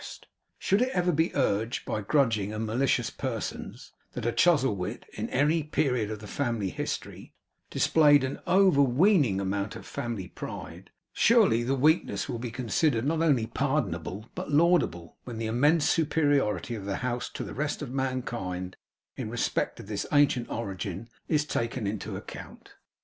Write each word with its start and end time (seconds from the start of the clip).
If 0.01 0.17
it 0.23 0.27
should 0.57 0.81
ever 0.81 1.11
be 1.11 1.31
urged 1.35 1.85
by 1.85 2.01
grudging 2.01 2.51
and 2.51 2.65
malicious 2.65 3.11
persons, 3.11 3.93
that 4.13 4.25
a 4.25 4.31
Chuzzlewit, 4.31 5.05
in 5.13 5.29
any 5.29 5.61
period 5.61 6.09
of 6.09 6.17
the 6.17 6.25
family 6.25 6.71
history, 6.71 7.35
displayed 7.69 8.23
an 8.23 8.39
overweening 8.47 9.39
amount 9.39 9.75
of 9.75 9.85
family 9.85 10.27
pride, 10.29 10.89
surely 11.13 11.61
the 11.61 11.75
weakness 11.75 12.27
will 12.27 12.39
be 12.39 12.49
considered 12.49 13.05
not 13.05 13.21
only 13.21 13.45
pardonable 13.45 14.27
but 14.33 14.49
laudable, 14.49 15.17
when 15.25 15.37
the 15.37 15.45
immense 15.45 15.87
superiority 15.87 16.73
of 16.73 16.85
the 16.85 16.95
house 17.05 17.29
to 17.29 17.43
the 17.43 17.53
rest 17.53 17.83
of 17.83 17.91
mankind, 17.91 18.77
in 19.17 19.29
respect 19.29 19.79
of 19.79 19.85
this 19.85 20.05
its 20.05 20.13
ancient 20.15 20.49
origin, 20.49 21.09
is 21.27 21.45
taken 21.45 21.85
into 21.85 22.17
account. 22.17 22.73